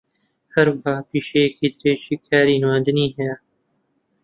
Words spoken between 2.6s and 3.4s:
نواندنی ھەیە